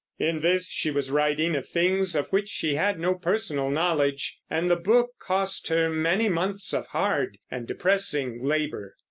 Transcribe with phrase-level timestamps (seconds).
[0.17, 4.67] In this she was writing of things of which she had no personal knowledge, and
[4.67, 8.95] the book cost her many months of hard and depressing labor.